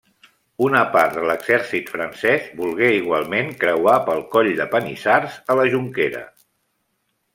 Una 0.67 0.79
part 0.95 1.11
de 1.17 1.25
l'exèrcit 1.31 1.91
francès 1.97 2.47
volgué 2.61 2.89
igualment 3.01 3.53
creuar 3.65 3.95
pel 4.09 4.25
Coll 4.37 4.53
de 4.61 4.67
Panissars, 4.73 5.37
a 5.55 5.59
la 5.61 5.67
Jonquera. 5.75 6.25